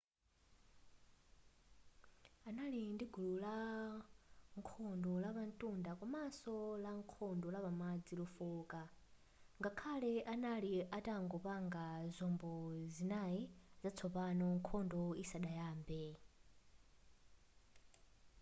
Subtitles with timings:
[2.49, 8.81] anali ndi gulu lankhondo lapantunda komanso lankhondo lapamadzi lofooka
[9.59, 11.85] ngakhale anali atangopanga
[12.17, 12.51] zombo
[12.93, 13.41] zinayi
[13.81, 16.03] zatsopano nkhondo isadayambe